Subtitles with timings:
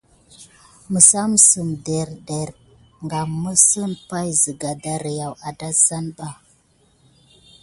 [0.91, 6.29] Məssamsəm dernədernə kam misine basika darkiwa adasan ba.